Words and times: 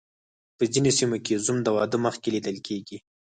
په 0.57 0.63
ځینو 0.73 0.91
سیمو 0.97 1.17
کې 1.25 1.41
زوم 1.45 1.57
د 1.63 1.67
واده 1.75 1.97
مخکې 2.05 2.29
لیدل 2.35 2.57
کیږي. 2.67 2.97